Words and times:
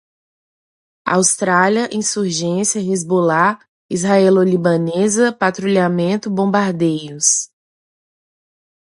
Austrália, 1.05 1.87
insurgência, 1.95 2.81
Hezbollah, 2.81 3.59
israelo-libanesa, 3.87 5.31
patrulhamento, 5.31 6.27
bombardeios 6.27 7.51